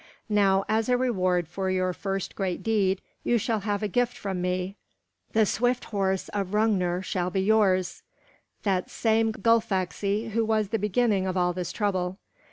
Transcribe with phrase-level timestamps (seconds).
[0.29, 4.41] Now as a reward for your first great deed you shall have a gift from
[4.41, 4.75] me.
[5.33, 8.01] The swift horse of Hrungnir shall be yours,
[8.63, 12.17] that same Gullfaxi who was the beginning of all this trouble.